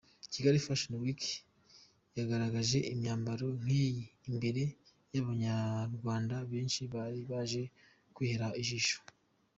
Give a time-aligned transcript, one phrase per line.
[0.33, 1.21] Kigali Fashion Week
[2.17, 3.97] yagaragje imyambaro nkiyi
[4.29, 4.63] imbere
[5.13, 7.61] y'abanyarwanda benshi bari baje
[8.15, 8.97] kwihera ijisho.